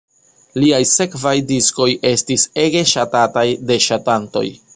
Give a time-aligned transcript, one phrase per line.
[0.61, 4.47] Liaj sekvaj diskoj estis ege ŝatataj de ŝatantoj.